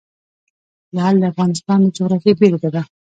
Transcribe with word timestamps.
لعل 0.95 1.15
د 1.19 1.23
افغانستان 1.31 1.79
د 1.83 1.87
جغرافیې 1.97 2.33
بېلګه 2.39 2.69
ده. 2.75 2.81